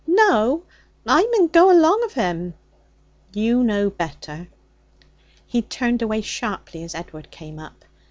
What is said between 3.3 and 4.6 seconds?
'You know better.'